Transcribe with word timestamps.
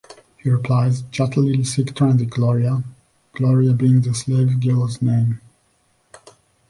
He 0.39 0.49
replies 0.49 1.03
"Just 1.11 1.35
a 1.35 1.39
little 1.41 1.63
sick 1.63 1.93
transit 1.95 2.31
Gloria," 2.31 2.83
Gloria 3.33 3.73
being 3.73 4.01
the 4.01 4.15
slave 4.15 4.59
girl's 4.59 4.99
name. 4.99 5.41